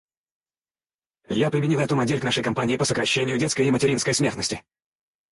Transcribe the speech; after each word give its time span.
Я 1.37 1.51
применил 1.51 1.79
эту 1.79 1.95
модель 1.95 2.19
к 2.19 2.23
нашей 2.23 2.43
кампании 2.43 2.75
по 2.75 2.85
сокращению 2.85 3.37
детской 3.37 3.67
и 3.67 3.71
материнской 3.71 4.15
смертности. 4.15 4.63